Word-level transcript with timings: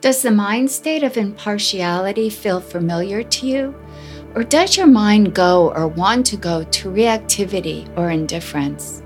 Does 0.00 0.22
the 0.22 0.30
mind 0.30 0.70
state 0.70 1.02
of 1.02 1.16
impartiality 1.16 2.30
feel 2.30 2.60
familiar 2.60 3.24
to 3.24 3.46
you? 3.48 3.74
Or 4.36 4.44
does 4.44 4.76
your 4.76 4.86
mind 4.86 5.34
go 5.34 5.72
or 5.72 5.88
want 5.88 6.24
to 6.26 6.36
go 6.36 6.62
to 6.62 6.88
reactivity 6.88 7.88
or 7.98 8.10
indifference? 8.10 9.02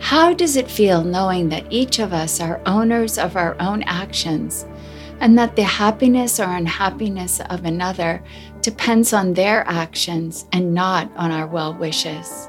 How 0.00 0.32
does 0.32 0.56
it 0.56 0.70
feel 0.70 1.04
knowing 1.04 1.50
that 1.50 1.70
each 1.70 1.98
of 1.98 2.14
us 2.14 2.40
are 2.40 2.62
owners 2.64 3.18
of 3.18 3.36
our 3.36 3.54
own 3.60 3.82
actions 3.82 4.64
and 5.20 5.36
that 5.38 5.56
the 5.56 5.64
happiness 5.64 6.40
or 6.40 6.44
unhappiness 6.44 7.40
of 7.50 7.66
another 7.66 8.22
depends 8.62 9.12
on 9.12 9.34
their 9.34 9.68
actions 9.68 10.46
and 10.52 10.72
not 10.72 11.10
on 11.16 11.30
our 11.30 11.46
well 11.46 11.74
wishes? 11.74 12.48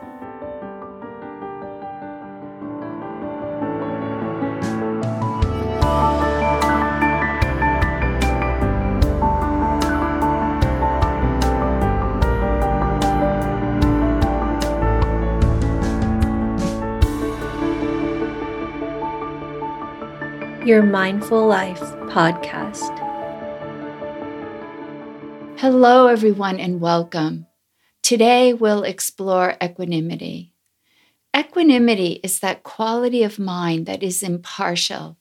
Your 20.65 20.81
Mindful 20.81 21.45
Life 21.45 21.79
podcast. 22.09 22.89
Hello, 25.59 26.07
everyone, 26.07 26.59
and 26.59 26.81
welcome. 26.81 27.45
Today 28.01 28.51
we'll 28.51 28.81
explore 28.81 29.57
equanimity. 29.61 30.55
Equanimity 31.37 32.19
is 32.23 32.39
that 32.39 32.63
quality 32.63 33.21
of 33.21 33.37
mind 33.37 33.85
that 33.85 34.01
is 34.01 34.23
impartial, 34.23 35.19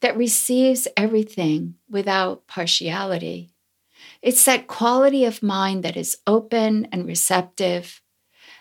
that 0.00 0.16
receives 0.16 0.88
everything 0.96 1.74
without 1.90 2.46
partiality. 2.46 3.50
It's 4.22 4.46
that 4.46 4.66
quality 4.66 5.26
of 5.26 5.42
mind 5.42 5.84
that 5.84 5.98
is 5.98 6.16
open 6.26 6.88
and 6.90 7.06
receptive 7.06 8.00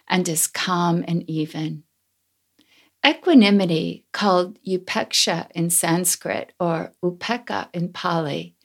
and 0.09 0.27
is 0.27 0.47
calm 0.47 1.05
and 1.08 1.23
even. 1.30 1.84
Equanimity, 3.06 4.03
called 4.11 4.58
upeksha 4.67 5.48
in 5.52 5.70
Sanskrit 5.70 6.53
or 6.59 6.92
upekkha 7.03 7.67
in 7.72 7.89
Pali, 7.94 8.56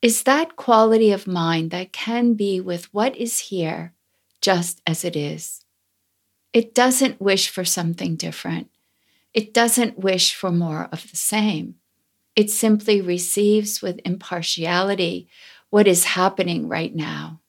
is 0.00 0.22
that 0.22 0.56
quality 0.56 1.12
of 1.12 1.26
mind 1.26 1.70
that 1.72 1.92
can 1.92 2.32
be 2.32 2.58
with 2.58 2.92
what 2.94 3.14
is 3.16 3.38
here 3.38 3.92
just 4.40 4.80
as 4.86 5.04
it 5.04 5.14
is. 5.14 5.66
It 6.54 6.74
doesn't 6.74 7.20
wish 7.20 7.50
for 7.50 7.66
something 7.66 8.16
different. 8.16 8.70
It 9.34 9.52
doesn't 9.52 9.98
wish 9.98 10.34
for 10.34 10.50
more 10.50 10.88
of 10.90 11.10
the 11.10 11.16
same. 11.16 11.74
It 12.34 12.50
simply 12.50 13.02
receives 13.02 13.82
with 13.82 14.00
impartiality 14.06 15.28
what 15.68 15.86
is 15.86 16.04
happening 16.04 16.66
right 16.66 16.94
now. 16.94 17.40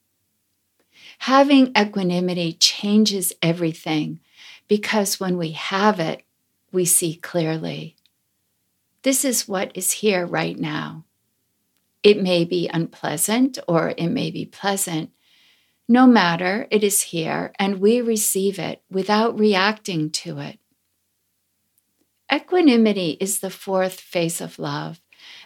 Having 1.20 1.72
equanimity 1.78 2.52
changes 2.52 3.32
everything 3.42 4.20
because 4.68 5.22
when 5.22 5.38
we 5.38 5.52
have 5.52 6.02
it, 6.02 6.24
we 6.74 6.86
see 6.86 7.16
clearly. 7.16 7.96
This 9.04 9.24
is 9.24 9.48
what 9.48 9.72
is 9.76 9.92
here 9.92 10.26
right 10.26 10.58
now. 10.58 11.06
It 12.02 12.22
may 12.22 12.44
be 12.44 12.70
unpleasant 12.74 13.60
or 13.68 13.94
it 13.98 14.10
may 14.10 14.32
be 14.32 14.46
pleasant. 14.46 15.12
No 15.88 16.08
matter, 16.08 16.68
it 16.72 16.84
is 16.84 17.04
here 17.04 17.54
and 17.60 17.80
we 17.80 18.02
receive 18.02 18.60
it 18.60 18.82
without 18.90 19.38
reacting 19.38 20.10
to 20.12 20.40
it. 20.40 20.60
Equanimity 22.34 23.18
is 23.20 23.40
the 23.40 23.50
fourth 23.50 24.00
face 24.00 24.42
of 24.42 24.58
love, 24.58 25.00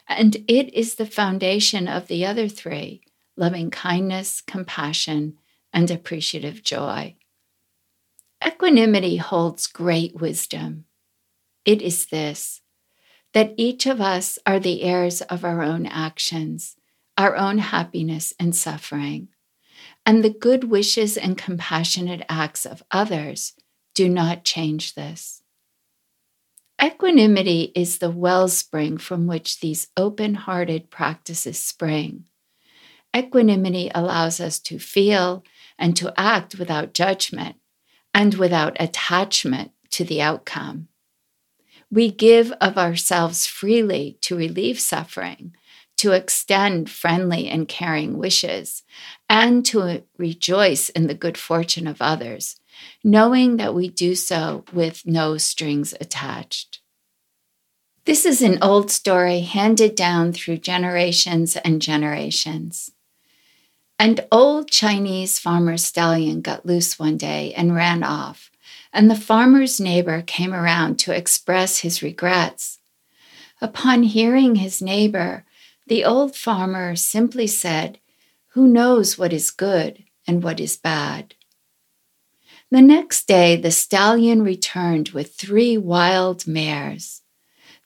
and 0.07 0.37
it 0.47 0.73
is 0.73 0.95
the 0.95 1.05
foundation 1.05 1.87
of 1.87 2.07
the 2.07 2.25
other 2.25 2.47
three 2.47 3.01
loving 3.35 3.69
kindness, 3.69 4.41
compassion, 4.41 5.37
and 5.71 5.91
appreciative 5.91 6.63
joy. 6.63 7.15
Equanimity 8.45 9.17
holds 9.17 9.67
great 9.67 10.15
wisdom. 10.15 10.86
It 11.67 11.81
is 11.81 12.05
this 12.05 12.61
that 13.33 13.53
each 13.57 13.85
of 13.85 13.99
us 13.99 14.39
are 14.45 14.57
the 14.59 14.81
heirs 14.83 15.21
of 15.23 15.43
our 15.43 15.61
own 15.61 15.85
actions, 15.85 16.77
our 17.17 17.35
own 17.35 17.57
happiness 17.57 18.33
and 18.39 18.55
suffering, 18.55 19.27
and 20.05 20.23
the 20.23 20.29
good 20.29 20.63
wishes 20.63 21.17
and 21.17 21.37
compassionate 21.37 22.23
acts 22.29 22.65
of 22.65 22.81
others 22.89 23.53
do 23.93 24.07
not 24.07 24.45
change 24.45 24.95
this. 24.95 25.43
Equanimity 26.81 27.73
is 27.75 27.97
the 27.97 28.11
wellspring 28.11 28.97
from 28.97 29.27
which 29.27 29.59
these 29.59 29.89
open 29.97 30.35
hearted 30.35 30.89
practices 30.89 31.59
spring. 31.59 32.23
Equanimity 33.15 33.91
allows 33.93 34.39
us 34.39 34.57
to 34.59 34.79
feel 34.79 35.43
and 35.77 35.97
to 35.97 36.13
act 36.17 36.57
without 36.57 36.93
judgment 36.93 37.57
and 38.13 38.35
without 38.35 38.77
attachment 38.79 39.71
to 39.91 40.05
the 40.05 40.21
outcome. 40.21 40.87
We 41.89 42.11
give 42.11 42.51
of 42.53 42.77
ourselves 42.77 43.45
freely 43.45 44.17
to 44.21 44.35
relieve 44.35 44.79
suffering, 44.79 45.55
to 45.97 46.11
extend 46.11 46.89
friendly 46.89 47.47
and 47.47 47.67
caring 47.67 48.17
wishes, 48.17 48.83
and 49.29 49.65
to 49.67 50.03
rejoice 50.17 50.89
in 50.89 51.07
the 51.07 51.13
good 51.13 51.37
fortune 51.37 51.87
of 51.87 52.01
others, 52.01 52.59
knowing 53.03 53.57
that 53.57 53.73
we 53.73 53.89
do 53.89 54.15
so 54.15 54.65
with 54.73 55.05
no 55.05 55.37
strings 55.37 55.93
attached. 55.99 56.81
This 58.05 58.25
is 58.25 58.41
an 58.41 58.59
old 58.61 58.91
story 58.91 59.41
handed 59.41 59.95
down 59.95 60.31
through 60.31 60.57
generations 60.57 61.57
and 61.57 61.81
generations. 61.81 62.91
An 63.99 64.17
old 64.31 64.69
Chinese 64.69 65.39
farmer's 65.39 65.83
stallion 65.83 66.41
got 66.41 66.65
loose 66.65 66.99
one 66.99 67.17
day 67.17 67.53
and 67.53 67.73
ran 67.73 68.03
off, 68.03 68.51
and 68.93 69.09
the 69.09 69.15
farmer's 69.15 69.79
neighbor 69.79 70.21
came 70.21 70.53
around 70.53 70.97
to 70.99 71.15
express 71.15 71.79
his 71.79 72.01
regrets. 72.01 72.79
Upon 73.61 74.03
hearing 74.03 74.55
his 74.55 74.81
neighbor, 74.81 75.45
the 75.87 76.03
old 76.03 76.35
farmer 76.35 76.95
simply 76.95 77.47
said, 77.47 77.99
Who 78.49 78.67
knows 78.67 79.17
what 79.17 79.33
is 79.33 79.51
good 79.51 80.03
and 80.27 80.43
what 80.43 80.59
is 80.59 80.77
bad? 80.77 81.35
The 82.69 82.81
next 82.81 83.27
day, 83.27 83.55
the 83.55 83.71
stallion 83.71 84.43
returned 84.43 85.09
with 85.09 85.35
three 85.35 85.77
wild 85.77 86.45
mares. 86.45 87.21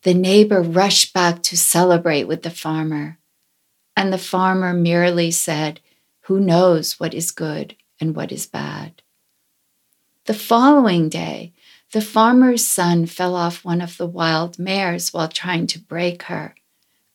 The 0.03 0.15
neighbor 0.15 0.61
rushed 0.61 1.13
back 1.13 1.43
to 1.43 1.57
celebrate 1.57 2.23
with 2.23 2.41
the 2.41 2.49
farmer, 2.49 3.19
and 3.95 4.11
the 4.11 4.17
farmer 4.17 4.73
merely 4.73 5.29
said, 5.29 5.79
Who 6.21 6.39
knows 6.39 6.99
what 6.99 7.13
is 7.13 7.29
good 7.29 7.75
and 7.99 8.15
what 8.15 8.31
is 8.31 8.47
bad? 8.47 9.03
The 10.25 10.33
following 10.35 11.09
day, 11.09 11.51
the 11.93 12.01
farmer's 12.01 12.63
son 12.63 13.07
fell 13.07 13.35
off 13.35 13.65
one 13.65 13.81
of 13.81 13.97
the 13.97 14.05
wild 14.05 14.59
mares 14.59 15.11
while 15.11 15.27
trying 15.27 15.65
to 15.67 15.79
break 15.79 16.23
her 16.23 16.53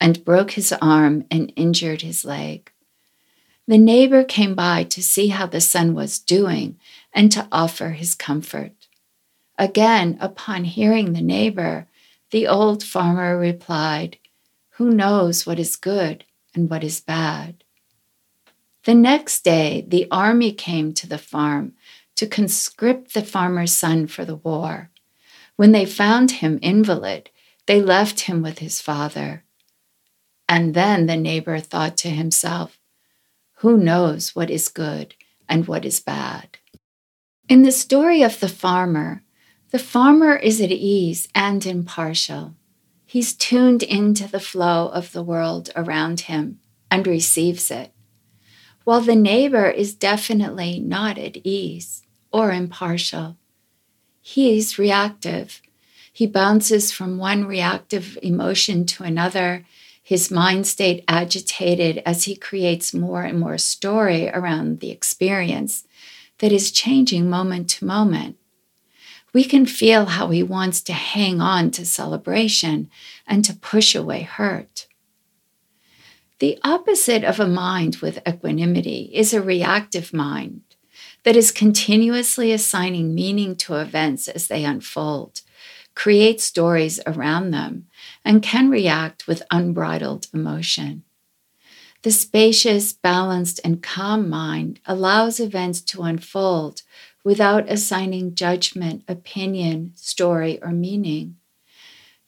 and 0.00 0.24
broke 0.24 0.52
his 0.52 0.72
arm 0.82 1.24
and 1.30 1.52
injured 1.54 2.02
his 2.02 2.24
leg. 2.24 2.72
The 3.68 3.78
neighbor 3.78 4.24
came 4.24 4.56
by 4.56 4.82
to 4.84 5.02
see 5.02 5.28
how 5.28 5.46
the 5.46 5.60
son 5.60 5.94
was 5.94 6.18
doing 6.18 6.80
and 7.12 7.30
to 7.30 7.46
offer 7.52 7.90
his 7.90 8.16
comfort. 8.16 8.88
Again, 9.56 10.18
upon 10.20 10.64
hearing 10.64 11.12
the 11.12 11.22
neighbor, 11.22 11.86
the 12.32 12.48
old 12.48 12.82
farmer 12.82 13.38
replied, 13.38 14.18
Who 14.78 14.90
knows 14.90 15.46
what 15.46 15.60
is 15.60 15.76
good 15.76 16.24
and 16.56 16.68
what 16.68 16.82
is 16.82 17.00
bad? 17.00 17.62
The 18.84 18.94
next 18.94 19.44
day, 19.44 19.84
the 19.86 20.08
army 20.10 20.52
came 20.52 20.92
to 20.94 21.08
the 21.08 21.18
farm 21.18 21.74
to 22.16 22.26
conscript 22.26 23.12
the 23.14 23.22
farmer's 23.22 23.72
son 23.72 24.06
for 24.06 24.24
the 24.24 24.36
war. 24.36 24.90
When 25.56 25.72
they 25.72 25.86
found 25.86 26.32
him 26.32 26.58
invalid, 26.62 27.30
they 27.66 27.80
left 27.80 28.20
him 28.20 28.42
with 28.42 28.58
his 28.58 28.80
father. 28.80 29.44
And 30.48 30.74
then 30.74 31.06
the 31.06 31.16
neighbor 31.16 31.58
thought 31.60 31.96
to 31.98 32.10
himself, 32.10 32.78
Who 33.58 33.76
knows 33.76 34.34
what 34.34 34.50
is 34.50 34.68
good 34.68 35.14
and 35.48 35.68
what 35.68 35.84
is 35.84 36.00
bad? 36.00 36.58
In 37.48 37.62
the 37.62 37.72
story 37.72 38.22
of 38.22 38.40
the 38.40 38.48
farmer, 38.48 39.22
the 39.70 39.78
farmer 39.78 40.36
is 40.36 40.60
at 40.60 40.72
ease 40.72 41.28
and 41.34 41.64
impartial. 41.66 42.54
He's 43.04 43.34
tuned 43.34 43.82
into 43.82 44.26
the 44.26 44.40
flow 44.40 44.88
of 44.88 45.12
the 45.12 45.22
world 45.22 45.70
around 45.76 46.20
him 46.20 46.60
and 46.90 47.06
receives 47.06 47.70
it, 47.70 47.92
while 48.84 49.00
the 49.00 49.16
neighbor 49.16 49.68
is 49.68 49.94
definitely 49.94 50.80
not 50.80 51.18
at 51.18 51.36
ease 51.44 52.05
or 52.36 52.52
impartial. 52.52 53.34
He 54.20 54.58
is 54.58 54.78
reactive. 54.78 55.62
He 56.12 56.26
bounces 56.26 56.92
from 56.92 57.16
one 57.16 57.46
reactive 57.46 58.18
emotion 58.22 58.84
to 58.86 59.04
another, 59.04 59.64
his 60.02 60.30
mind 60.30 60.66
state 60.66 61.02
agitated 61.08 62.02
as 62.04 62.24
he 62.24 62.36
creates 62.36 62.92
more 62.92 63.22
and 63.22 63.40
more 63.40 63.56
story 63.56 64.28
around 64.28 64.80
the 64.80 64.90
experience 64.90 65.84
that 66.40 66.52
is 66.52 66.70
changing 66.70 67.30
moment 67.30 67.70
to 67.70 67.86
moment. 67.86 68.36
We 69.32 69.42
can 69.42 69.64
feel 69.64 70.04
how 70.04 70.28
he 70.28 70.42
wants 70.42 70.82
to 70.82 70.92
hang 70.92 71.40
on 71.40 71.70
to 71.70 71.86
celebration 71.86 72.90
and 73.26 73.46
to 73.46 73.54
push 73.54 73.94
away 73.94 74.22
hurt. 74.22 74.88
The 76.40 76.58
opposite 76.62 77.24
of 77.24 77.40
a 77.40 77.48
mind 77.48 77.96
with 78.02 78.20
equanimity 78.28 79.10
is 79.14 79.32
a 79.32 79.40
reactive 79.40 80.12
mind 80.12 80.65
that 81.26 81.34
is 81.34 81.50
continuously 81.50 82.52
assigning 82.52 83.12
meaning 83.12 83.56
to 83.56 83.74
events 83.74 84.28
as 84.28 84.46
they 84.46 84.64
unfold, 84.64 85.40
create 85.96 86.40
stories 86.40 87.00
around 87.04 87.50
them, 87.50 87.84
and 88.24 88.44
can 88.44 88.70
react 88.70 89.26
with 89.26 89.42
unbridled 89.50 90.28
emotion. 90.32 91.02
The 92.02 92.12
spacious, 92.12 92.92
balanced, 92.92 93.58
and 93.64 93.82
calm 93.82 94.30
mind 94.30 94.78
allows 94.86 95.40
events 95.40 95.80
to 95.80 96.04
unfold 96.04 96.82
without 97.24 97.68
assigning 97.68 98.36
judgment, 98.36 99.02
opinion, 99.08 99.94
story, 99.96 100.62
or 100.62 100.70
meaning. 100.70 101.38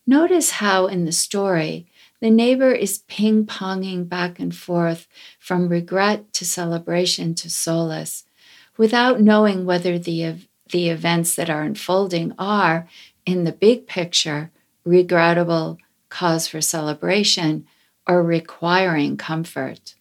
Notice 0.09 0.51
how 0.51 0.89
in 0.89 1.05
the 1.05 1.13
story, 1.13 1.87
the 2.21 2.31
neighbor 2.31 2.73
is 2.73 3.05
ping 3.07 3.47
ponging 3.47 4.09
back 4.09 4.41
and 4.41 4.53
forth 4.53 5.07
from 5.39 5.69
regret 5.69 6.33
to 6.33 6.45
celebration 6.45 7.37
to 7.37 7.49
solace 7.49 8.25
without 8.79 9.21
knowing 9.21 9.67
whether 9.67 9.99
the, 9.99 10.37
the 10.71 10.89
events 10.89 11.35
that 11.35 11.51
are 11.51 11.63
unfolding 11.63 12.33
are, 12.39 12.89
in 13.27 13.45
the 13.45 13.53
big 13.53 13.87
picture, 13.87 14.51
regrettable, 14.85 15.77
cause 16.09 16.49
for 16.49 16.63
celebration, 16.63 17.67
or 18.07 18.23
requiring 18.23 19.19
comfort. 19.19 19.95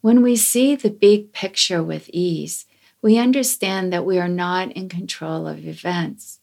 When 0.00 0.22
we 0.22 0.34
see 0.34 0.74
the 0.74 0.90
big 0.90 1.32
picture 1.32 1.82
with 1.82 2.10
ease, 2.12 2.66
we 3.00 3.18
understand 3.18 3.92
that 3.92 4.04
we 4.04 4.18
are 4.18 4.28
not 4.28 4.72
in 4.72 4.88
control 4.88 5.46
of 5.46 5.64
events 5.64 6.40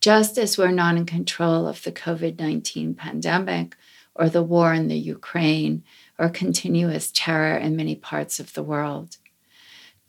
just 0.00 0.38
as 0.38 0.56
we're 0.56 0.70
not 0.70 0.96
in 0.96 1.04
control 1.04 1.68
of 1.68 1.82
the 1.82 1.92
COVID 1.92 2.38
19 2.38 2.94
pandemic 2.94 3.76
or 4.14 4.28
the 4.28 4.42
war 4.42 4.72
in 4.72 4.88
the 4.88 4.98
Ukraine 4.98 5.84
or 6.18 6.28
continuous 6.28 7.10
terror 7.14 7.56
in 7.56 7.76
many 7.76 7.94
parts 7.94 8.40
of 8.40 8.54
the 8.54 8.62
world. 8.62 9.18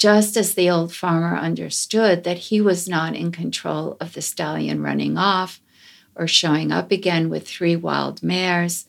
Just 0.02 0.36
as 0.36 0.56
the 0.56 0.68
old 0.68 0.92
farmer 0.92 1.38
understood 1.38 2.24
that 2.24 2.50
he 2.50 2.60
was 2.60 2.90
not 2.90 3.16
in 3.16 3.32
control 3.32 3.98
of 4.02 4.14
the 4.14 4.22
stallion 4.24 4.82
running 4.82 5.16
off 5.16 5.62
or 6.16 6.26
showing 6.26 6.72
up 6.72 6.90
again 6.90 7.30
with 7.30 7.48
three 7.48 7.76
wild 7.76 8.24
mares, 8.24 8.88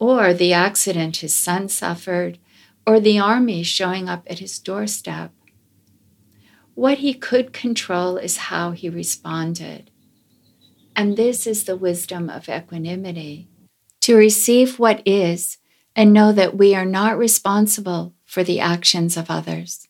or 0.00 0.34
the 0.34 0.52
accident 0.52 1.18
his 1.18 1.32
son 1.32 1.68
suffered, 1.68 2.36
or 2.84 2.98
the 2.98 3.16
army 3.16 3.62
showing 3.62 4.08
up 4.08 4.26
at 4.28 4.40
his 4.40 4.58
doorstep. 4.58 5.30
What 6.74 6.98
he 6.98 7.14
could 7.14 7.52
control 7.52 8.16
is 8.16 8.48
how 8.50 8.72
he 8.72 8.88
responded. 8.88 9.92
And 10.96 11.16
this 11.16 11.46
is 11.46 11.62
the 11.62 11.76
wisdom 11.76 12.28
of 12.28 12.48
equanimity 12.48 13.46
to 14.00 14.16
receive 14.16 14.80
what 14.80 15.00
is 15.06 15.58
and 15.94 16.12
know 16.12 16.32
that 16.32 16.56
we 16.56 16.74
are 16.74 16.84
not 16.84 17.16
responsible 17.16 18.14
for 18.24 18.42
the 18.42 18.58
actions 18.58 19.16
of 19.16 19.30
others. 19.30 19.86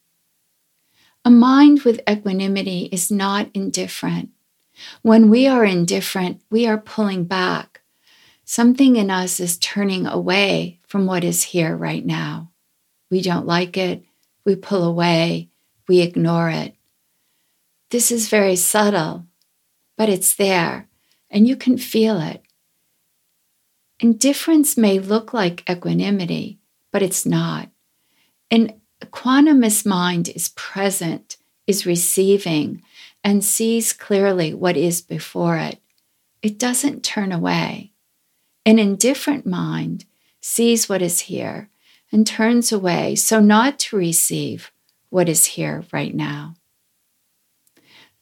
A 1.25 1.31
mind 1.31 1.83
with 1.83 2.01
equanimity 2.09 2.89
is 2.91 3.11
not 3.11 3.51
indifferent. 3.53 4.31
When 5.03 5.29
we 5.29 5.47
are 5.47 5.65
indifferent, 5.65 6.41
we 6.51 6.67
are 6.67 6.79
pulling 6.79 7.25
back. 7.25 7.83
Something 8.45 8.97
in 8.97 9.11
us 9.11 9.39
is 9.39 9.59
turning 9.59 10.07
away 10.07 10.81
from 10.87 11.07
what 11.07 11.23
is 11.23 11.43
here 11.43 11.77
right 11.77 12.05
now. 12.05 12.51
We 13.11 13.21
don't 13.21 13.47
like 13.47 13.77
it, 13.77 14.03
we 14.45 14.57
pull 14.57 14.83
away, 14.83 15.51
we 15.87 16.01
ignore 16.01 16.49
it. 16.49 16.75
This 17.91 18.11
is 18.11 18.29
very 18.29 18.57
subtle, 18.57 19.27
but 19.99 20.09
it's 20.09 20.35
there 20.35 20.89
and 21.31 21.47
you 21.47 21.55
can 21.55 21.77
feel 21.77 22.19
it. 22.19 22.43
Indifference 24.01 24.77
may 24.77 24.99
look 24.99 25.35
like 25.35 25.69
equanimity, 25.69 26.59
but 26.91 27.03
it's 27.03 27.27
not. 27.27 27.69
An 28.51 28.80
equanimous 29.03 29.85
mind 29.87 30.29
is 30.29 30.51
present, 30.51 31.37
is 31.67 31.87
receiving, 31.87 32.83
and 33.23 33.45
sees 33.45 33.93
clearly 33.93 34.55
what 34.55 34.77
is 34.77 35.01
before 35.01 35.57
it. 35.57 35.79
It 36.43 36.59
doesn't 36.59 37.05
turn 37.05 37.33
away. 37.33 37.93
An 38.65 38.79
indifferent 38.79 39.47
mind 39.47 40.05
sees 40.41 40.89
what 40.89 41.03
is 41.03 41.21
here 41.21 41.69
and 42.13 42.27
turns 42.27 42.73
away 42.73 43.15
so 43.15 43.41
not 43.41 43.79
to 43.79 43.97
receive 43.97 44.73
what 45.11 45.29
is 45.29 45.45
here 45.45 45.85
right 45.93 46.15
now. 46.15 46.55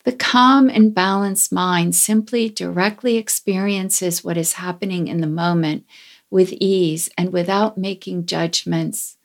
The 0.04 0.12
calm 0.12 0.70
and 0.70 0.94
balanced 0.94 1.52
mind 1.52 1.94
simply 1.94 2.48
directly 2.48 3.18
experiences 3.18 4.24
what 4.24 4.38
is 4.38 4.54
happening 4.54 5.06
in 5.06 5.20
the 5.20 5.26
moment 5.26 5.84
with 6.30 6.52
ease 6.52 7.10
and 7.18 7.32
without 7.32 7.76
making 7.76 8.24
judgments 8.26 9.17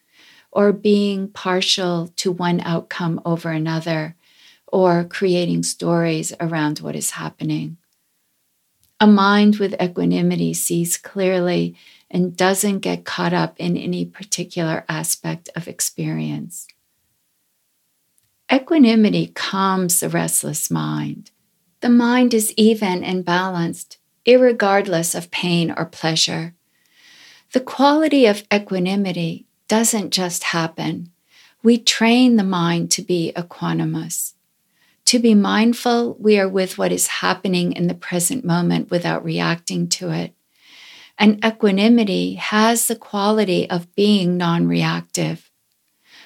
or 0.53 0.71
being 0.71 1.27
partial 1.29 2.07
to 2.15 2.31
one 2.31 2.61
outcome 2.61 3.19
over 3.25 3.49
another 3.49 4.15
or 4.67 5.03
creating 5.03 5.63
stories 5.63 6.31
around 6.39 6.79
what 6.79 6.95
is 6.95 7.11
happening. 7.11 7.77
A 8.99 9.07
mind 9.07 9.57
with 9.57 9.81
equanimity 9.81 10.53
sees 10.53 10.95
clearly 10.95 11.75
and 12.09 12.37
doesn't 12.37 12.79
get 12.79 13.03
caught 13.03 13.33
up 13.33 13.55
in 13.57 13.75
any 13.75 14.05
particular 14.05 14.85
aspect 14.87 15.49
of 15.55 15.67
experience. 15.67 16.67
Equanimity 18.51 19.27
calms 19.33 19.99
the 19.99 20.09
restless 20.09 20.69
mind. 20.69 21.31
The 21.81 21.89
mind 21.89 22.33
is 22.33 22.53
even 22.55 23.03
and 23.03 23.25
balanced, 23.25 23.97
regardless 24.27 25.15
of 25.15 25.31
pain 25.31 25.73
or 25.75 25.85
pleasure. 25.85 26.53
The 27.53 27.59
quality 27.59 28.27
of 28.27 28.43
equanimity 28.53 29.47
doesn't 29.67 30.11
just 30.11 30.43
happen. 30.45 31.11
We 31.63 31.77
train 31.77 32.35
the 32.35 32.43
mind 32.43 32.91
to 32.91 33.01
be 33.01 33.31
equanimous. 33.35 34.33
To 35.05 35.19
be 35.19 35.35
mindful, 35.35 36.15
we 36.19 36.39
are 36.39 36.49
with 36.49 36.77
what 36.77 36.91
is 36.91 37.07
happening 37.07 37.73
in 37.73 37.87
the 37.87 37.93
present 37.93 38.45
moment 38.45 38.89
without 38.89 39.23
reacting 39.23 39.87
to 39.89 40.11
it. 40.11 40.33
And 41.17 41.43
equanimity 41.45 42.35
has 42.35 42.87
the 42.87 42.95
quality 42.95 43.69
of 43.69 43.93
being 43.95 44.37
non 44.37 44.67
reactive. 44.67 45.49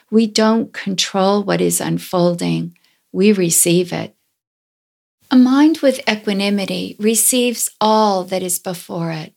We 0.09 0.27
don't 0.27 0.71
control 0.71 1.43
what 1.43 1.59
is 1.59 1.81
unfolding, 1.81 2.77
we 3.11 3.31
receive 3.31 3.91
it. 3.91 4.15
A 5.29 5.35
mind 5.35 5.79
with 5.79 5.99
equanimity 6.09 6.95
receives 6.99 7.69
all 7.81 8.23
that 8.25 8.41
is 8.41 8.59
before 8.59 9.11
it. 9.11 9.33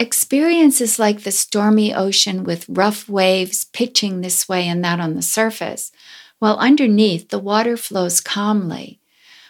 Experience 0.00 0.80
is 0.80 0.98
like 0.98 1.24
the 1.24 1.30
stormy 1.30 1.94
ocean 1.94 2.42
with 2.42 2.64
rough 2.70 3.06
waves 3.06 3.66
pitching 3.66 4.22
this 4.22 4.48
way 4.48 4.66
and 4.66 4.82
that 4.82 4.98
on 4.98 5.12
the 5.14 5.20
surface, 5.20 5.92
while 6.38 6.56
underneath 6.56 7.28
the 7.28 7.38
water 7.38 7.76
flows 7.76 8.18
calmly. 8.18 8.98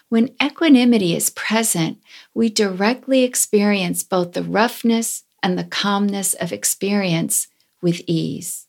When 0.09 0.35
equanimity 0.42 1.14
is 1.14 1.30
present, 1.30 1.99
we 2.35 2.49
directly 2.49 3.23
experience 3.23 4.02
both 4.02 4.33
the 4.33 4.42
roughness 4.42 5.23
and 5.40 5.57
the 5.57 5.62
calmness 5.62 6.35
of 6.35 6.52
experience 6.52 7.47
with 7.80 8.00
ease. 8.09 8.66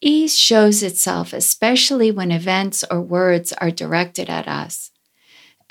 Ease 0.00 0.36
shows 0.36 0.82
itself 0.82 1.32
especially 1.32 2.10
when 2.10 2.32
events 2.32 2.82
or 2.90 3.00
words 3.00 3.52
are 3.52 3.70
directed 3.70 4.28
at 4.28 4.48
us. 4.48 4.91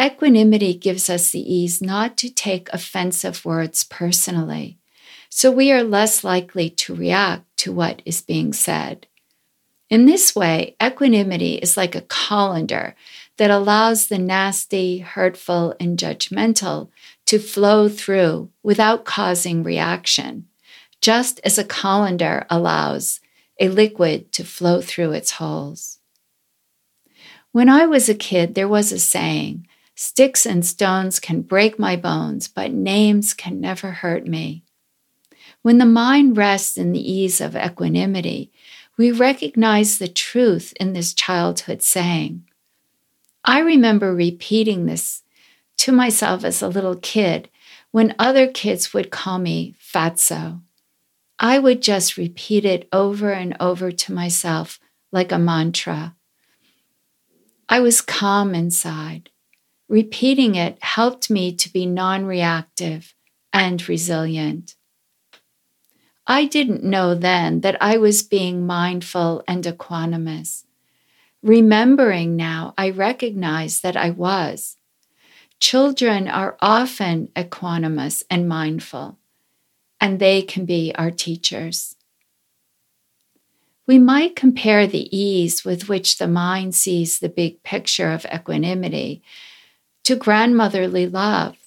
Equanimity 0.01 0.73
gives 0.73 1.11
us 1.11 1.29
the 1.29 1.53
ease 1.53 1.79
not 1.79 2.17
to 2.17 2.29
take 2.33 2.69
offensive 2.73 3.45
words 3.45 3.83
personally, 3.83 4.79
so 5.29 5.51
we 5.51 5.71
are 5.71 5.83
less 5.83 6.23
likely 6.23 6.71
to 6.71 6.95
react 6.95 7.45
to 7.57 7.71
what 7.71 8.01
is 8.03 8.23
being 8.23 8.51
said. 8.51 9.05
In 9.91 10.07
this 10.07 10.35
way, 10.35 10.75
equanimity 10.81 11.55
is 11.55 11.77
like 11.77 11.93
a 11.93 12.01
colander 12.01 12.95
that 13.37 13.51
allows 13.51 14.07
the 14.07 14.17
nasty, 14.17 14.99
hurtful, 14.99 15.75
and 15.79 15.99
judgmental 15.99 16.89
to 17.27 17.37
flow 17.37 17.87
through 17.87 18.49
without 18.63 19.05
causing 19.05 19.61
reaction, 19.61 20.47
just 20.99 21.39
as 21.43 21.59
a 21.59 21.63
colander 21.63 22.47
allows 22.49 23.19
a 23.59 23.69
liquid 23.69 24.31
to 24.31 24.43
flow 24.43 24.81
through 24.81 25.11
its 25.11 25.33
holes. 25.33 25.99
When 27.51 27.69
I 27.69 27.85
was 27.85 28.09
a 28.09 28.15
kid, 28.15 28.55
there 28.55 28.67
was 28.67 28.91
a 28.91 28.97
saying 28.97 29.67
sticks 29.95 30.45
and 30.45 30.65
stones 30.65 31.19
can 31.19 31.41
break 31.41 31.79
my 31.79 31.95
bones, 31.95 32.47
but 32.47 32.71
names 32.71 33.33
can 33.33 33.59
never 33.59 33.91
hurt 33.91 34.27
me. 34.27 34.63
When 35.61 35.77
the 35.77 35.85
mind 35.85 36.37
rests 36.37 36.77
in 36.77 36.91
the 36.91 37.11
ease 37.11 37.41
of 37.41 37.55
equanimity, 37.55 38.51
we 38.97 39.11
recognize 39.11 39.97
the 39.97 40.07
truth 40.07 40.73
in 40.79 40.93
this 40.93 41.13
childhood 41.13 41.81
saying. 41.81 42.47
I 43.43 43.59
remember 43.59 44.13
repeating 44.13 44.85
this 44.85 45.23
to 45.77 45.91
myself 45.91 46.43
as 46.43 46.61
a 46.61 46.67
little 46.67 46.95
kid 46.95 47.49
when 47.89 48.15
other 48.19 48.47
kids 48.47 48.93
would 48.93 49.09
call 49.09 49.39
me 49.39 49.75
fatso. 49.79 50.61
I 51.39 51.57
would 51.57 51.81
just 51.81 52.17
repeat 52.17 52.65
it 52.65 52.87
over 52.93 53.31
and 53.31 53.57
over 53.59 53.91
to 53.91 54.13
myself 54.13 54.79
like 55.11 55.31
a 55.31 55.39
mantra. 55.39 56.15
I 57.67 57.79
was 57.79 58.01
calm 58.01 58.53
inside. 58.53 59.30
Repeating 59.91 60.55
it 60.55 60.81
helped 60.81 61.29
me 61.29 61.53
to 61.53 61.69
be 61.69 61.85
non 61.85 62.25
reactive 62.25 63.13
and 63.51 63.89
resilient. 63.89 64.75
I 66.25 66.45
didn't 66.45 66.81
know 66.81 67.13
then 67.13 67.59
that 67.59 67.75
I 67.83 67.97
was 67.97 68.23
being 68.23 68.65
mindful 68.65 69.43
and 69.49 69.65
equanimous. 69.65 70.63
Remembering 71.43 72.37
now, 72.37 72.73
I 72.77 72.91
recognize 72.91 73.81
that 73.81 73.97
I 73.97 74.11
was. 74.11 74.77
Children 75.59 76.29
are 76.29 76.55
often 76.61 77.27
equanimous 77.35 78.23
and 78.29 78.47
mindful, 78.47 79.17
and 79.99 80.19
they 80.19 80.41
can 80.41 80.63
be 80.63 80.93
our 80.95 81.11
teachers. 81.11 81.97
We 83.87 83.99
might 83.99 84.37
compare 84.37 84.87
the 84.87 85.13
ease 85.13 85.65
with 85.65 85.89
which 85.89 86.17
the 86.17 86.29
mind 86.29 86.75
sees 86.75 87.19
the 87.19 87.27
big 87.27 87.61
picture 87.63 88.09
of 88.09 88.25
equanimity 88.33 89.21
to 90.03 90.15
grandmotherly 90.15 91.07
love. 91.07 91.57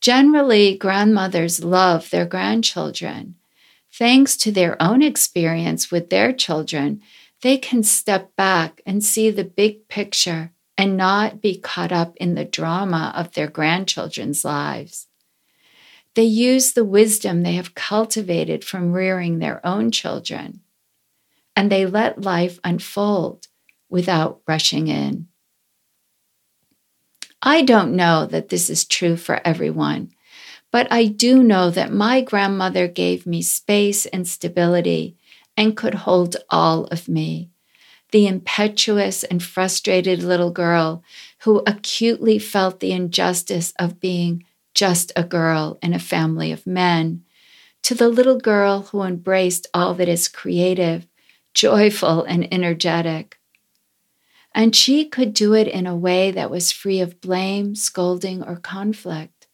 Generally, 0.00 0.76
grandmothers 0.76 1.64
love 1.64 2.10
their 2.10 2.26
grandchildren. 2.26 3.36
Thanks 3.92 4.36
to 4.38 4.52
their 4.52 4.80
own 4.82 5.02
experience 5.02 5.90
with 5.90 6.10
their 6.10 6.32
children, 6.32 7.00
they 7.42 7.58
can 7.58 7.82
step 7.82 8.34
back 8.36 8.80
and 8.84 9.04
see 9.04 9.30
the 9.30 9.44
big 9.44 9.88
picture 9.88 10.52
and 10.76 10.96
not 10.96 11.40
be 11.40 11.58
caught 11.58 11.92
up 11.92 12.16
in 12.16 12.34
the 12.34 12.44
drama 12.44 13.12
of 13.14 13.32
their 13.32 13.46
grandchildren's 13.46 14.44
lives. 14.44 15.06
They 16.14 16.24
use 16.24 16.72
the 16.72 16.84
wisdom 16.84 17.42
they 17.42 17.54
have 17.54 17.74
cultivated 17.74 18.64
from 18.64 18.92
rearing 18.92 19.38
their 19.38 19.64
own 19.66 19.90
children, 19.90 20.60
and 21.56 21.70
they 21.70 21.86
let 21.86 22.22
life 22.22 22.58
unfold 22.64 23.48
without 23.88 24.40
rushing 24.46 24.88
in. 24.88 25.28
I 27.46 27.60
don't 27.60 27.94
know 27.94 28.24
that 28.24 28.48
this 28.48 28.70
is 28.70 28.86
true 28.86 29.18
for 29.18 29.38
everyone, 29.46 30.12
but 30.72 30.90
I 30.90 31.04
do 31.04 31.42
know 31.42 31.68
that 31.68 31.92
my 31.92 32.22
grandmother 32.22 32.88
gave 32.88 33.26
me 33.26 33.42
space 33.42 34.06
and 34.06 34.26
stability 34.26 35.18
and 35.54 35.76
could 35.76 35.94
hold 35.94 36.36
all 36.48 36.84
of 36.86 37.06
me. 37.06 37.50
The 38.12 38.26
impetuous 38.26 39.24
and 39.24 39.42
frustrated 39.42 40.22
little 40.22 40.50
girl 40.50 41.04
who 41.40 41.62
acutely 41.66 42.38
felt 42.38 42.80
the 42.80 42.92
injustice 42.92 43.74
of 43.78 44.00
being 44.00 44.44
just 44.74 45.12
a 45.14 45.22
girl 45.22 45.78
in 45.82 45.92
a 45.92 45.98
family 45.98 46.50
of 46.50 46.66
men, 46.66 47.24
to 47.82 47.94
the 47.94 48.08
little 48.08 48.38
girl 48.38 48.88
who 48.90 49.02
embraced 49.02 49.66
all 49.74 49.92
that 49.94 50.08
is 50.08 50.28
creative, 50.28 51.06
joyful, 51.52 52.24
and 52.24 52.48
energetic. 52.52 53.38
And 54.54 54.74
she 54.74 55.04
could 55.04 55.34
do 55.34 55.52
it 55.52 55.66
in 55.66 55.86
a 55.86 55.96
way 55.96 56.30
that 56.30 56.50
was 56.50 56.70
free 56.70 57.00
of 57.00 57.20
blame, 57.20 57.74
scolding, 57.74 58.42
or 58.42 58.56
conflict. 58.56 59.48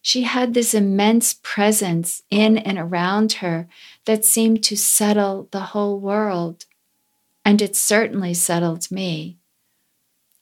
She 0.00 0.22
had 0.22 0.54
this 0.54 0.74
immense 0.74 1.38
presence 1.42 2.22
in 2.30 2.58
and 2.58 2.78
around 2.78 3.34
her 3.34 3.68
that 4.04 4.24
seemed 4.24 4.62
to 4.64 4.76
settle 4.76 5.48
the 5.50 5.60
whole 5.60 5.98
world. 5.98 6.66
And 7.44 7.60
it 7.60 7.76
certainly 7.76 8.34
settled 8.34 8.90
me. 8.90 9.38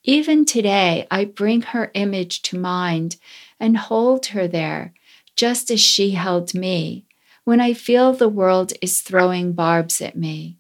Even 0.05 0.47
today, 0.47 1.07
I 1.11 1.27
bring 1.27 1.61
her 1.61 1.91
image 1.93 2.41
to 2.43 2.59
mind 2.59 3.17
and 3.59 3.77
hold 3.77 4.27
her 4.27 4.49
there, 4.49 4.95
just 5.37 5.71
as 5.71 5.81
she 5.81 6.13
held 6.13 6.55
me, 6.55 7.05
when 7.45 7.61
I 7.61 7.75
feel 7.75 8.13
the 8.13 8.29
world 8.29 8.73
is 8.81 9.03
throwing 9.03 9.53
barbs 9.53 10.01
at 10.01 10.17
me. 10.17 10.60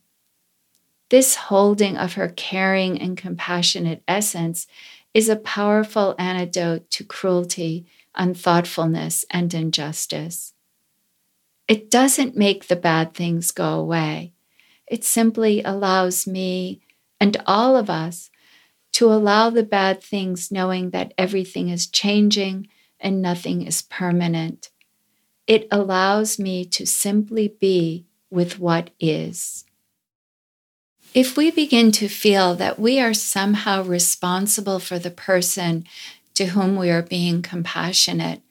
This 1.11 1.35
holding 1.35 1.97
of 1.97 2.15
her 2.15 2.29
caring 2.29 3.01
and 3.01 3.17
compassionate 3.17 4.03
essence 4.07 4.67
is 5.13 5.29
a 5.29 5.37
powerful 5.37 6.15
antidote 6.19 6.89
to 6.93 7.05
cruelty, 7.05 7.85
unthoughtfulness, 8.17 9.25
and 9.29 9.53
injustice. 9.53 10.55
It 11.67 11.91
doesn't 11.91 12.37
make 12.37 12.69
the 12.69 12.77
bad 12.77 13.15
things 13.15 13.51
go 13.51 13.75
away. 13.75 14.33
It 14.87 15.05
simply 15.05 15.63
allows 15.63 16.27
me 16.27 16.81
and 17.21 17.37
all 17.45 17.77
of 17.77 17.91
us 17.91 18.31
to 18.93 19.13
allow 19.13 19.51
the 19.51 19.63
bad 19.63 20.03
things, 20.03 20.51
knowing 20.51 20.91
that 20.91 21.15
everything 21.19 21.69
is 21.69 21.87
changing 21.87 22.69
and 23.01 23.21
nothing 23.23 23.63
is 23.63 23.83
permanent. 23.83 24.71
It 25.47 25.67
allows 25.71 26.39
me 26.39 26.65
to 26.67 26.87
simply 26.87 27.49
be 27.49 28.07
with 28.31 28.61
what 28.61 28.91
is. 29.01 29.65
If 31.13 31.37
we 31.37 31.51
begin 31.51 31.91
to 31.93 32.07
feel 32.07 32.55
that 32.55 32.79
we 32.79 33.01
are 33.01 33.15
somehow 33.15 33.83
responsible 33.83 34.79
for 34.79 34.97
the 34.97 35.11
person 35.11 35.85
to 36.35 36.47
whom 36.47 36.77
we 36.77 36.89
are 36.89 37.03
being 37.03 37.43
compassionate, 37.43 38.43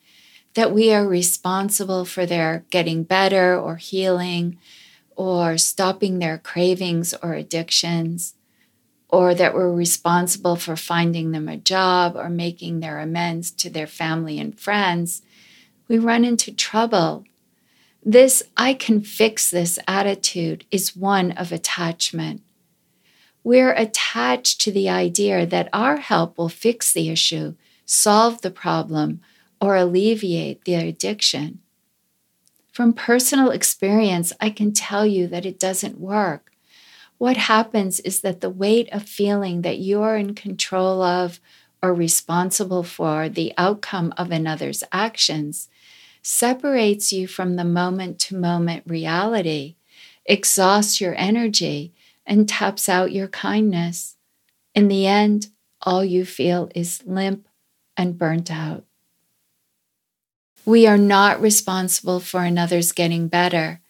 that 0.52 0.70
we 0.70 0.92
are 0.92 1.06
responsible 1.08 2.04
for 2.04 2.26
their 2.26 2.66
getting 2.68 3.02
better 3.02 3.58
or 3.58 3.76
healing 3.76 4.58
or 5.16 5.56
stopping 5.56 6.18
their 6.18 6.36
cravings 6.36 7.14
or 7.22 7.32
addictions, 7.32 8.34
or 9.08 9.34
that 9.34 9.54
we're 9.54 9.72
responsible 9.72 10.56
for 10.56 10.76
finding 10.76 11.30
them 11.30 11.48
a 11.48 11.56
job 11.56 12.14
or 12.14 12.28
making 12.28 12.80
their 12.80 12.98
amends 12.98 13.50
to 13.52 13.70
their 13.70 13.86
family 13.86 14.38
and 14.38 14.60
friends, 14.60 15.22
we 15.88 15.96
run 15.96 16.26
into 16.26 16.52
trouble. 16.52 17.24
This 18.04 18.42
I 18.58 18.74
can 18.74 19.00
fix 19.00 19.50
this 19.50 19.78
attitude 19.88 20.66
is 20.70 20.94
one 20.94 21.32
of 21.32 21.52
attachment 21.52 22.42
we're 23.42 23.72
attached 23.72 24.60
to 24.62 24.72
the 24.72 24.88
idea 24.88 25.46
that 25.46 25.68
our 25.72 25.96
help 25.96 26.36
will 26.36 26.48
fix 26.48 26.92
the 26.92 27.08
issue, 27.08 27.54
solve 27.86 28.42
the 28.42 28.50
problem, 28.50 29.20
or 29.60 29.76
alleviate 29.76 30.64
the 30.64 30.74
addiction. 30.74 31.60
From 32.72 32.92
personal 32.92 33.50
experience, 33.50 34.32
I 34.40 34.50
can 34.50 34.72
tell 34.72 35.04
you 35.04 35.26
that 35.28 35.44
it 35.44 35.58
doesn't 35.58 36.00
work. 36.00 36.52
What 37.18 37.36
happens 37.36 38.00
is 38.00 38.20
that 38.20 38.40
the 38.40 38.48
weight 38.48 38.88
of 38.92 39.02
feeling 39.02 39.62
that 39.62 39.78
you're 39.78 40.16
in 40.16 40.34
control 40.34 41.02
of 41.02 41.40
or 41.82 41.92
responsible 41.94 42.82
for 42.82 43.28
the 43.28 43.52
outcome 43.58 44.14
of 44.16 44.30
another's 44.30 44.84
actions 44.92 45.68
separates 46.22 47.12
you 47.12 47.26
from 47.26 47.56
the 47.56 47.64
moment 47.64 48.18
to 48.18 48.36
moment 48.36 48.84
reality, 48.86 49.76
exhausts 50.26 51.00
your 51.00 51.14
energy, 51.16 51.92
and 52.30 52.48
taps 52.48 52.88
out 52.88 53.10
your 53.10 53.26
kindness. 53.26 54.16
In 54.72 54.86
the 54.86 55.04
end, 55.04 55.48
all 55.82 56.04
you 56.04 56.24
feel 56.24 56.70
is 56.76 57.02
limp 57.04 57.48
and 57.96 58.16
burnt 58.16 58.52
out. 58.52 58.84
We 60.64 60.86
are 60.86 60.96
not 60.96 61.40
responsible 61.40 62.20
for 62.20 62.44
another's 62.44 62.92
getting 62.92 63.26
better. 63.26 63.80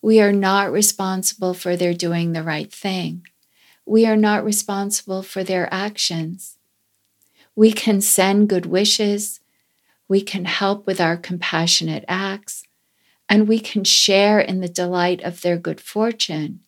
We 0.00 0.20
are 0.20 0.32
not 0.32 0.70
responsible 0.70 1.54
for 1.54 1.76
their 1.76 1.92
doing 1.92 2.32
the 2.32 2.44
right 2.44 2.72
thing. 2.72 3.26
We 3.84 4.06
are 4.06 4.16
not 4.16 4.44
responsible 4.44 5.24
for 5.24 5.42
their 5.42 5.68
actions. 5.74 6.56
We 7.56 7.72
can 7.72 8.00
send 8.00 8.48
good 8.48 8.66
wishes. 8.66 9.40
We 10.06 10.20
can 10.20 10.44
help 10.44 10.86
with 10.86 11.00
our 11.00 11.16
compassionate 11.16 12.04
acts. 12.06 12.62
And 13.28 13.48
we 13.48 13.58
can 13.58 13.82
share 13.82 14.38
in 14.38 14.60
the 14.60 14.68
delight 14.68 15.20
of 15.22 15.40
their 15.40 15.56
good 15.56 15.80
fortune 15.80 16.60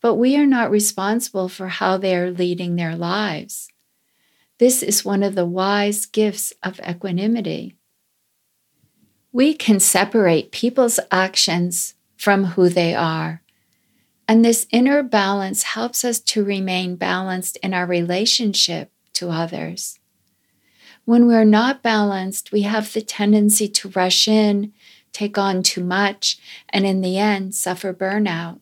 but 0.00 0.14
we 0.14 0.36
are 0.36 0.46
not 0.46 0.70
responsible 0.70 1.48
for 1.48 1.68
how 1.68 1.96
they 1.96 2.16
are 2.16 2.30
leading 2.30 2.76
their 2.76 2.96
lives. 2.96 3.68
This 4.58 4.82
is 4.82 5.04
one 5.04 5.22
of 5.22 5.34
the 5.34 5.46
wise 5.46 6.06
gifts 6.06 6.52
of 6.62 6.80
equanimity. 6.80 7.76
We 9.32 9.54
can 9.54 9.78
separate 9.78 10.52
people's 10.52 10.98
actions 11.10 11.94
from 12.16 12.44
who 12.44 12.68
they 12.68 12.94
are. 12.94 13.42
And 14.26 14.44
this 14.44 14.66
inner 14.70 15.02
balance 15.02 15.62
helps 15.62 16.04
us 16.04 16.20
to 16.20 16.44
remain 16.44 16.96
balanced 16.96 17.56
in 17.58 17.72
our 17.72 17.86
relationship 17.86 18.90
to 19.14 19.30
others. 19.30 19.98
When 21.04 21.26
we're 21.26 21.44
not 21.44 21.82
balanced, 21.82 22.52
we 22.52 22.62
have 22.62 22.92
the 22.92 23.00
tendency 23.00 23.68
to 23.68 23.88
rush 23.90 24.28
in, 24.28 24.74
take 25.12 25.38
on 25.38 25.62
too 25.62 25.82
much, 25.82 26.38
and 26.68 26.84
in 26.84 27.00
the 27.00 27.16
end, 27.16 27.54
suffer 27.54 27.94
burnout. 27.94 28.60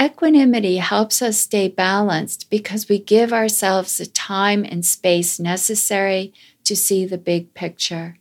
Equanimity 0.00 0.78
helps 0.78 1.20
us 1.20 1.38
stay 1.38 1.68
balanced 1.68 2.48
because 2.50 2.88
we 2.88 2.98
give 2.98 3.32
ourselves 3.32 3.98
the 3.98 4.06
time 4.06 4.64
and 4.64 4.84
space 4.84 5.38
necessary 5.38 6.32
to 6.64 6.74
see 6.74 7.04
the 7.04 7.18
big 7.18 7.52
picture. 7.54 8.16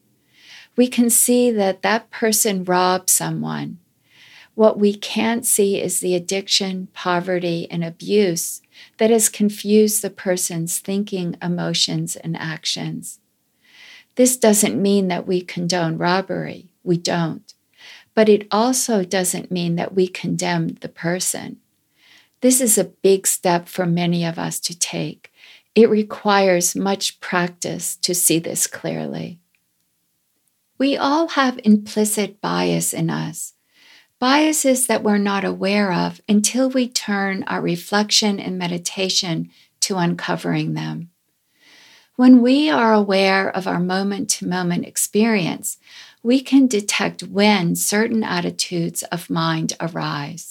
We 0.76 0.88
can 0.88 1.10
see 1.10 1.50
that 1.52 1.82
that 1.82 2.10
person 2.12 2.66
robbed 2.66 3.10
someone. 3.10 3.80
What 4.54 4.78
we 4.78 4.94
can't 4.94 5.46
see 5.46 5.82
is 5.82 6.02
the 6.02 6.14
addiction, 6.14 6.90
poverty, 6.94 7.68
and 7.72 7.84
abuse 7.84 8.62
that 8.98 9.10
has 9.10 9.30
confused 9.30 10.02
the 10.02 10.10
person's 10.10 10.78
thinking, 10.80 11.38
emotions, 11.42 12.18
and 12.18 12.36
actions. 12.36 13.20
This 14.16 14.36
doesn't 14.36 14.82
mean 14.82 15.08
that 15.08 15.26
we 15.26 15.42
condone 15.42 15.98
robbery. 15.98 16.68
We 16.84 16.98
don't. 16.98 17.54
But 18.14 18.28
it 18.28 18.46
also 18.52 19.06
doesn't 19.06 19.52
mean 19.52 19.78
that 19.78 19.96
we 19.96 20.08
condemn 20.08 20.76
the 20.82 20.90
person. 20.90 21.61
This 22.42 22.60
is 22.60 22.78
a 22.78 22.86
big 22.86 23.28
step 23.28 23.68
for 23.68 23.86
many 23.86 24.26
of 24.26 24.40
us 24.40 24.60
to 24.62 24.78
take. 24.78 25.32
It 25.76 25.90
requires 25.90 26.76
much 26.76 27.20
practice 27.20 27.96
to 27.98 28.14
see 28.14 28.40
this 28.40 28.68
clearly. 28.68 29.40
We 30.78 30.98
all 30.98 31.30
have 31.30 31.60
implicit 31.64 32.42
bias 32.42 32.94
in 32.94 33.10
us. 33.12 33.54
biases 34.22 34.86
that 34.86 35.02
we're 35.02 35.18
not 35.18 35.44
aware 35.44 35.92
of 35.92 36.22
until 36.30 36.70
we 36.70 36.88
turn 36.88 37.44
our 37.48 37.60
reflection 37.60 38.40
and 38.40 38.56
meditation 38.56 39.50
to 39.80 39.98
uncovering 39.98 40.76
them. 40.76 41.10
When 42.18 42.44
we 42.44 42.70
are 42.70 42.94
aware 42.94 43.50
of 43.50 43.66
our 43.66 43.80
moment 43.80 44.30
to 44.30 44.48
moment 44.48 44.86
experience, 44.86 45.80
we 46.22 46.40
can 46.40 46.68
detect 46.68 47.24
when 47.24 47.76
certain 47.76 48.24
attitudes 48.24 49.02
of 49.12 49.28
mind 49.28 49.74
arise. 49.80 50.51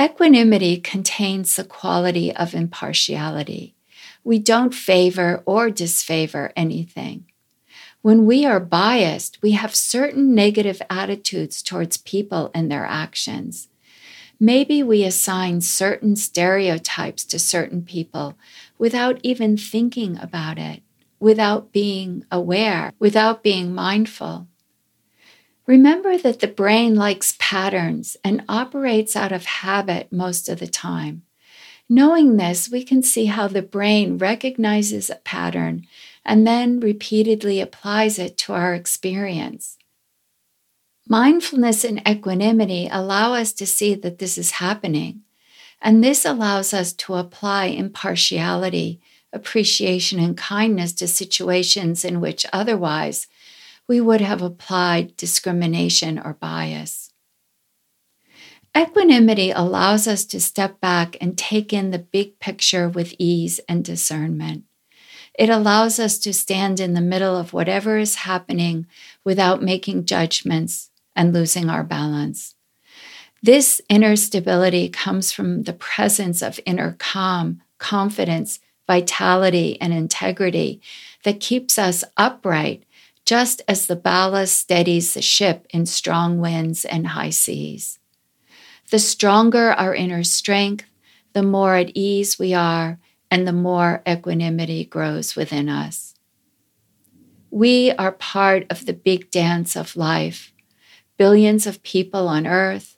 Equanimity 0.00 0.78
contains 0.78 1.54
the 1.54 1.64
quality 1.64 2.34
of 2.34 2.52
impartiality. 2.52 3.76
We 4.24 4.40
don't 4.40 4.74
favor 4.74 5.42
or 5.46 5.70
disfavor 5.70 6.52
anything. 6.56 7.26
When 8.02 8.26
we 8.26 8.44
are 8.44 8.58
biased, 8.58 9.40
we 9.40 9.52
have 9.52 9.74
certain 9.74 10.34
negative 10.34 10.82
attitudes 10.90 11.62
towards 11.62 11.96
people 11.96 12.50
and 12.52 12.70
their 12.70 12.84
actions. 12.84 13.68
Maybe 14.40 14.82
we 14.82 15.04
assign 15.04 15.60
certain 15.60 16.16
stereotypes 16.16 17.24
to 17.26 17.38
certain 17.38 17.82
people 17.82 18.36
without 18.76 19.20
even 19.22 19.56
thinking 19.56 20.18
about 20.18 20.58
it, 20.58 20.82
without 21.20 21.72
being 21.72 22.26
aware, 22.32 22.92
without 22.98 23.44
being 23.44 23.72
mindful. 23.72 24.48
Remember 25.66 26.18
that 26.18 26.40
the 26.40 26.46
brain 26.46 26.94
likes 26.94 27.36
patterns 27.38 28.16
and 28.22 28.44
operates 28.48 29.16
out 29.16 29.32
of 29.32 29.46
habit 29.46 30.12
most 30.12 30.48
of 30.48 30.60
the 30.60 30.66
time. 30.66 31.22
Knowing 31.88 32.36
this, 32.36 32.70
we 32.70 32.82
can 32.82 33.02
see 33.02 33.26
how 33.26 33.48
the 33.48 33.62
brain 33.62 34.18
recognizes 34.18 35.08
a 35.08 35.16
pattern 35.16 35.86
and 36.24 36.46
then 36.46 36.80
repeatedly 36.80 37.60
applies 37.60 38.18
it 38.18 38.36
to 38.38 38.52
our 38.52 38.74
experience. 38.74 39.78
Mindfulness 41.08 41.84
and 41.84 42.06
equanimity 42.08 42.88
allow 42.90 43.34
us 43.34 43.52
to 43.52 43.66
see 43.66 43.94
that 43.94 44.18
this 44.18 44.38
is 44.38 44.52
happening, 44.52 45.20
and 45.82 46.02
this 46.02 46.24
allows 46.24 46.72
us 46.72 46.94
to 46.94 47.14
apply 47.14 47.66
impartiality, 47.66 49.00
appreciation, 49.30 50.18
and 50.18 50.36
kindness 50.36 50.94
to 50.94 51.06
situations 51.06 52.06
in 52.06 52.22
which 52.22 52.46
otherwise 52.54 53.26
we 53.88 54.00
would 54.00 54.20
have 54.20 54.42
applied 54.42 55.16
discrimination 55.16 56.18
or 56.18 56.34
bias. 56.34 57.10
Equanimity 58.76 59.50
allows 59.52 60.08
us 60.08 60.24
to 60.24 60.40
step 60.40 60.80
back 60.80 61.16
and 61.20 61.38
take 61.38 61.72
in 61.72 61.90
the 61.90 61.98
big 61.98 62.40
picture 62.40 62.88
with 62.88 63.14
ease 63.18 63.60
and 63.68 63.84
discernment. 63.84 64.64
It 65.38 65.48
allows 65.48 65.98
us 65.98 66.18
to 66.18 66.32
stand 66.32 66.80
in 66.80 66.94
the 66.94 67.00
middle 67.00 67.36
of 67.36 67.52
whatever 67.52 67.98
is 67.98 68.16
happening 68.16 68.86
without 69.24 69.62
making 69.62 70.06
judgments 70.06 70.90
and 71.14 71.32
losing 71.32 71.68
our 71.68 71.84
balance. 71.84 72.54
This 73.42 73.80
inner 73.88 74.16
stability 74.16 74.88
comes 74.88 75.30
from 75.30 75.64
the 75.64 75.72
presence 75.72 76.40
of 76.40 76.58
inner 76.64 76.96
calm, 76.98 77.62
confidence, 77.78 78.58
vitality, 78.86 79.80
and 79.80 79.92
integrity 79.92 80.80
that 81.24 81.40
keeps 81.40 81.78
us 81.78 82.04
upright, 82.16 82.84
just 83.24 83.62
as 83.66 83.86
the 83.86 83.96
ballast 83.96 84.58
steadies 84.58 85.14
the 85.14 85.22
ship 85.22 85.66
in 85.70 85.86
strong 85.86 86.40
winds 86.40 86.84
and 86.84 87.08
high 87.08 87.30
seas. 87.30 87.98
The 88.90 88.98
stronger 88.98 89.72
our 89.72 89.94
inner 89.94 90.24
strength, 90.24 90.84
the 91.32 91.42
more 91.42 91.74
at 91.74 91.90
ease 91.94 92.38
we 92.38 92.52
are, 92.54 92.98
and 93.30 93.48
the 93.48 93.52
more 93.52 94.02
equanimity 94.06 94.84
grows 94.84 95.34
within 95.34 95.68
us. 95.68 96.14
We 97.50 97.92
are 97.92 98.12
part 98.12 98.66
of 98.70 98.84
the 98.84 98.92
big 98.92 99.30
dance 99.30 99.76
of 99.76 99.96
life. 99.96 100.52
Billions 101.16 101.66
of 101.66 101.82
people 101.82 102.28
on 102.28 102.46
earth, 102.46 102.96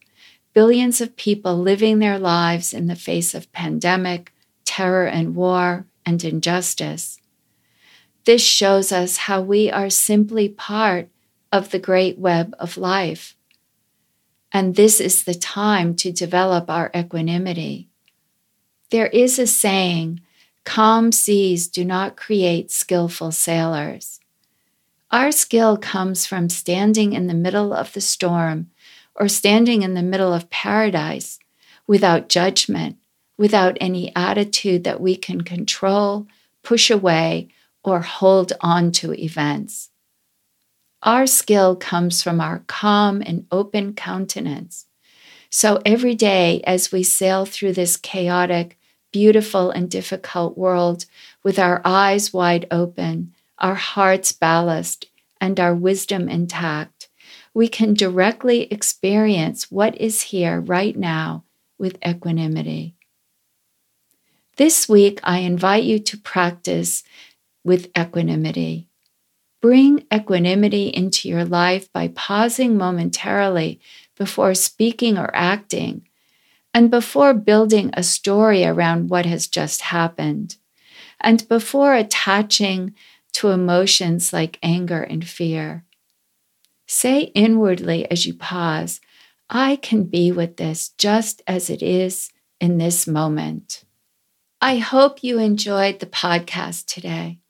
billions 0.54 1.00
of 1.00 1.16
people 1.16 1.58
living 1.58 1.98
their 1.98 2.18
lives 2.18 2.72
in 2.72 2.86
the 2.86 2.96
face 2.96 3.34
of 3.34 3.52
pandemic, 3.52 4.32
terror 4.64 5.06
and 5.06 5.36
war, 5.36 5.86
and 6.04 6.22
injustice. 6.24 7.18
This 8.26 8.42
shows 8.42 8.92
us 8.92 9.16
how 9.16 9.40
we 9.40 9.70
are 9.70 9.88
simply 9.88 10.48
part 10.48 11.08
of 11.50 11.70
the 11.70 11.78
great 11.78 12.18
web 12.18 12.54
of 12.58 12.76
life 12.76 13.36
and 14.56 14.74
this 14.74 15.00
is 15.00 15.24
the 15.24 15.34
time 15.34 15.94
to 15.96 16.10
develop 16.10 16.70
our 16.70 16.90
equanimity. 16.96 17.90
There 18.90 19.08
is 19.08 19.38
a 19.38 19.46
saying 19.46 20.22
calm 20.64 21.12
seas 21.12 21.68
do 21.68 21.84
not 21.84 22.16
create 22.16 22.70
skillful 22.70 23.32
sailors. 23.32 24.18
Our 25.10 25.30
skill 25.30 25.76
comes 25.76 26.24
from 26.24 26.48
standing 26.48 27.12
in 27.12 27.26
the 27.26 27.34
middle 27.34 27.74
of 27.74 27.92
the 27.92 28.00
storm 28.00 28.70
or 29.14 29.28
standing 29.28 29.82
in 29.82 29.92
the 29.92 30.02
middle 30.02 30.32
of 30.32 30.48
paradise 30.48 31.38
without 31.86 32.30
judgment, 32.30 32.96
without 33.36 33.76
any 33.78 34.10
attitude 34.16 34.84
that 34.84 35.02
we 35.02 35.16
can 35.16 35.42
control, 35.42 36.26
push 36.62 36.90
away, 36.90 37.48
or 37.86 38.00
hold 38.00 38.52
on 38.60 38.90
to 38.90 39.14
events. 39.14 39.90
Our 41.02 41.26
skill 41.26 41.76
comes 41.76 42.20
from 42.20 42.40
our 42.40 42.64
calm 42.66 43.22
and 43.24 43.46
open 43.52 43.94
countenance. 43.94 44.86
So 45.50 45.80
every 45.86 46.16
day, 46.16 46.62
as 46.66 46.90
we 46.90 47.04
sail 47.04 47.46
through 47.46 47.74
this 47.74 47.96
chaotic, 47.96 48.76
beautiful, 49.12 49.70
and 49.70 49.88
difficult 49.88 50.58
world 50.58 51.06
with 51.44 51.60
our 51.60 51.80
eyes 51.84 52.32
wide 52.32 52.66
open, 52.72 53.32
our 53.58 53.76
hearts 53.76 54.32
ballast, 54.32 55.06
and 55.40 55.60
our 55.60 55.74
wisdom 55.74 56.28
intact, 56.28 57.08
we 57.54 57.68
can 57.68 57.94
directly 57.94 58.64
experience 58.64 59.70
what 59.70 59.96
is 59.98 60.22
here 60.22 60.60
right 60.60 60.96
now 60.96 61.44
with 61.78 61.98
equanimity. 62.06 62.94
This 64.56 64.88
week, 64.88 65.20
I 65.22 65.38
invite 65.38 65.84
you 65.84 65.98
to 66.00 66.18
practice 66.18 67.04
with 67.66 67.90
equanimity. 67.98 68.88
Bring 69.60 70.04
equanimity 70.14 70.86
into 70.86 71.28
your 71.28 71.44
life 71.44 71.92
by 71.92 72.08
pausing 72.08 72.76
momentarily 72.76 73.80
before 74.16 74.54
speaking 74.54 75.18
or 75.18 75.34
acting, 75.34 76.06
and 76.72 76.90
before 76.90 77.34
building 77.34 77.90
a 77.92 78.04
story 78.04 78.64
around 78.64 79.10
what 79.10 79.26
has 79.26 79.48
just 79.48 79.82
happened, 79.82 80.56
and 81.20 81.48
before 81.48 81.94
attaching 81.94 82.94
to 83.32 83.48
emotions 83.48 84.32
like 84.32 84.60
anger 84.62 85.02
and 85.02 85.26
fear. 85.26 85.84
Say 86.86 87.32
inwardly 87.34 88.08
as 88.10 88.26
you 88.26 88.34
pause, 88.34 89.00
I 89.50 89.76
can 89.76 90.04
be 90.04 90.30
with 90.30 90.56
this 90.56 90.90
just 90.90 91.42
as 91.48 91.68
it 91.68 91.82
is 91.82 92.30
in 92.60 92.78
this 92.78 93.08
moment. 93.08 93.84
I 94.60 94.78
hope 94.78 95.24
you 95.24 95.38
enjoyed 95.40 95.98
the 95.98 96.06
podcast 96.06 96.86
today. 96.86 97.40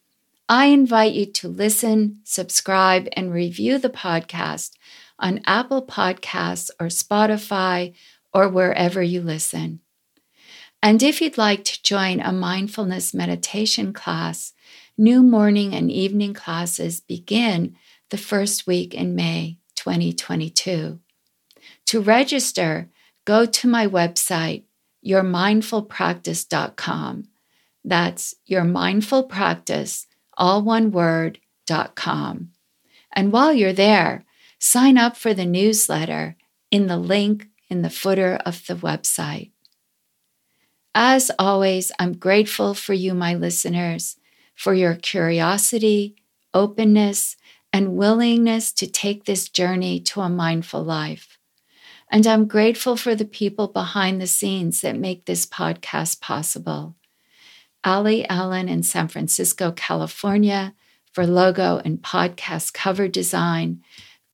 I 0.49 0.67
invite 0.67 1.13
you 1.13 1.27
to 1.27 1.49
listen, 1.49 2.21
subscribe, 2.23 3.09
and 3.15 3.33
review 3.33 3.79
the 3.79 3.91
podcast 3.91 4.75
on 5.19 5.41
Apple 5.45 5.85
Podcasts 5.85 6.71
or 6.79 6.87
Spotify 6.87 7.95
or 8.33 8.49
wherever 8.49 9.03
you 9.03 9.23
listen. 9.23 9.81
And 10.81 11.03
if 11.03 11.21
you'd 11.21 11.37
like 11.37 11.65
to 11.65 11.83
join 11.83 12.21
a 12.21 12.33
mindfulness 12.33 13.13
meditation 13.13 13.93
class, 13.93 14.53
new 14.97 15.21
morning 15.21 15.75
and 15.75 15.91
evening 15.91 16.33
classes 16.33 17.01
begin 17.01 17.75
the 18.11 18.19
first 18.19 18.69
week 18.69 18.95
in 18.95 19.17
May 19.17 19.59
2022. 19.75 21.01
To 21.87 22.01
register, 22.01 22.89
go 23.25 23.47
to 23.47 23.67
my 23.67 23.89
website, 23.89 24.63
yourmindfulpractice.com. 25.05 27.25
That's 27.85 28.37
your 28.45 28.63
mindful 30.37 30.53
practice 30.53 30.57
all 30.57 30.63
one 30.63 30.91
word, 30.91 31.41
dot 31.67 31.95
com. 31.95 32.51
And 33.13 33.33
while 33.33 33.53
you're 33.53 33.73
there, 33.73 34.25
sign 34.59 34.99
up 34.99 35.17
for 35.17 35.35
the 35.35 35.47
newsletter 35.47 36.37
in 36.71 36.87
the 36.87 36.99
link 36.99 37.49
in 37.69 37.83
the 37.83 37.91
footer 37.91 38.39
of 38.47 38.67
the 38.67 38.75
website. 38.75 39.51
As 40.95 41.31
always, 41.39 41.93
I'm 41.99 42.15
grateful 42.15 42.75
for 42.75 42.95
you, 42.95 43.15
my 43.15 43.35
listeners, 43.35 44.17
for 44.55 44.75
your 44.75 44.95
curiosity, 44.95 46.17
openness, 46.55 47.37
and 47.73 47.97
willingness 47.97 48.73
to 48.73 48.87
take 48.87 49.25
this 49.25 49.49
journey 49.49 50.01
to 50.01 50.21
a 50.21 50.29
mindful 50.29 50.83
life. 50.83 51.39
And 52.11 52.27
I'm 52.27 52.47
grateful 52.47 52.97
for 52.97 53.15
the 53.15 53.25
people 53.25 53.69
behind 53.69 54.21
the 54.21 54.27
scenes 54.27 54.81
that 54.83 54.97
make 54.97 55.27
this 55.27 55.45
podcast 55.45 56.21
possible. 56.21 56.95
Ali 57.87 58.29
Allen 58.29 58.69
in 58.69 58.83
San 58.83 59.07
Francisco, 59.07 59.71
California 59.71 60.75
for 61.13 61.25
logo 61.25 61.81
and 61.85 62.03
podcast 62.03 62.73
cover 62.73 63.07
design, 63.07 63.81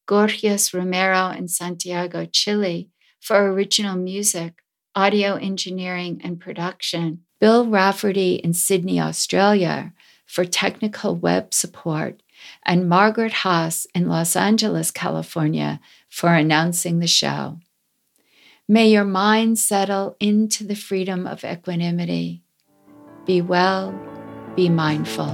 Gorgias 0.07 0.73
Romero 0.73 1.29
in 1.29 1.49
Santiago, 1.49 2.25
Chile 2.25 2.89
for 3.21 3.53
original 3.53 3.95
music, 3.95 4.63
audio 4.95 5.35
engineering, 5.35 6.19
and 6.25 6.41
production, 6.41 7.25
Bill 7.41 7.67
Rafferty 7.67 8.37
in 8.37 8.55
Sydney, 8.55 8.99
Australia 8.99 9.93
for 10.25 10.47
technical 10.47 11.15
web 11.15 11.53
support, 11.53 12.23
and 12.65 12.89
Margaret 12.89 13.33
Haas 13.33 13.87
in 13.95 14.09
Los 14.09 14.35
Angeles, 14.35 14.91
California 14.91 15.79
for 16.09 16.33
announcing 16.33 17.01
the 17.01 17.07
show. 17.07 17.59
May 18.67 18.89
your 18.89 19.05
mind 19.05 19.59
settle 19.59 20.17
into 20.19 20.65
the 20.65 20.75
freedom 20.75 21.27
of 21.27 21.45
equanimity. 21.45 22.43
Be 23.25 23.41
well, 23.41 23.95
be 24.57 24.69
mindful. 24.69 25.31